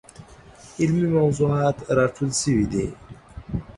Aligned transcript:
علمي 0.81 1.07
موضوعات 1.17 1.77
راټول 1.97 2.31
شوي 2.41 2.65
دي. 2.73 2.87